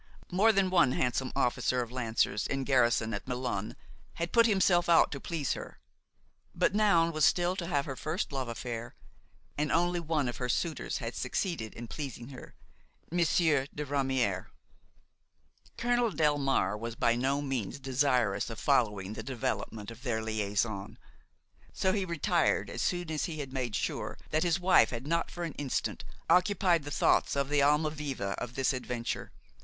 More 0.31 0.51
than 0.51 0.71
one 0.71 0.93
handsome 0.93 1.31
officer 1.35 1.83
of 1.83 1.91
lancers, 1.91 2.47
in 2.47 2.63
garrison 2.63 3.13
at 3.13 3.27
Melun, 3.27 3.75
had 4.15 4.31
put 4.31 4.47
himself 4.47 4.89
out 4.89 5.11
to 5.11 5.19
please 5.19 5.53
her; 5.53 5.77
but 6.55 6.73
Noun 6.73 7.11
was 7.11 7.23
still 7.23 7.55
to 7.57 7.67
have 7.67 7.85
her 7.85 7.95
first 7.95 8.31
love 8.31 8.47
affair, 8.47 8.95
and 9.59 9.71
only 9.71 9.99
one 9.99 10.27
of 10.27 10.37
her 10.37 10.49
suitors 10.49 10.97
had 10.97 11.13
succeed 11.15 11.61
in 11.61 11.87
pleasing 11.87 12.29
her: 12.29 12.55
Monsieur 13.11 13.67
de 13.75 13.85
Ramière. 13.85 14.47
Colonel 15.77 16.09
Delmare 16.11 16.79
was 16.79 16.95
by 16.95 17.15
no 17.15 17.39
means 17.39 17.77
desirous 17.79 18.49
of 18.49 18.57
following 18.57 19.13
the 19.13 19.21
development 19.21 19.91
of 19.91 20.01
their 20.01 20.23
liaison; 20.23 20.97
so 21.73 21.93
he 21.93 22.05
retired 22.05 22.71
as 22.71 22.81
soon 22.81 23.11
as 23.11 23.25
he 23.25 23.37
had 23.37 23.53
made 23.53 23.75
sure 23.75 24.17
that 24.31 24.41
his 24.41 24.59
wife 24.59 24.89
had 24.89 25.05
not 25.05 25.29
for 25.29 25.43
an 25.43 25.53
instant 25.59 26.03
occupied 26.27 26.85
the 26.85 26.89
thoughts 26.89 27.35
of 27.35 27.49
the 27.49 27.59
Almaviva 27.61 28.33
of 28.39 28.55
this 28.55 28.73
adventure. 28.73 29.31